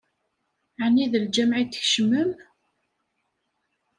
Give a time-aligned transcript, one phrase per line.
[0.83, 2.29] Ɛni d lǧameɛ i d-tkecmem?